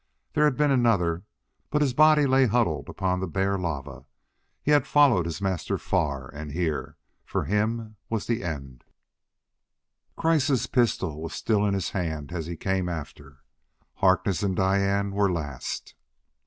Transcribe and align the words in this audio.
There 0.33 0.45
had 0.45 0.57
been 0.57 0.71
another, 0.71 1.25
but 1.69 1.83
his 1.83 1.93
body 1.93 2.25
lay 2.25 2.47
huddled 2.47 2.89
upon 2.89 3.19
the 3.19 3.27
bare 3.27 3.59
lava. 3.59 4.07
He 4.63 4.71
had 4.71 4.87
followed 4.87 5.27
his 5.27 5.41
master 5.43 5.77
far 5.77 6.27
and 6.29 6.53
here, 6.53 6.97
for 7.23 7.43
him, 7.45 7.97
was 8.09 8.25
the 8.25 8.43
end. 8.43 8.83
Kreiss' 10.17 10.65
pistol 10.65 11.21
was 11.21 11.35
still 11.35 11.63
in 11.67 11.75
his 11.75 11.91
hand 11.91 12.31
as 12.31 12.47
he 12.47 12.57
came 12.57 12.89
after. 12.89 13.43
Harkness 13.97 14.41
and 14.41 14.55
Diane 14.55 15.11
were 15.11 15.31
last. 15.31 15.93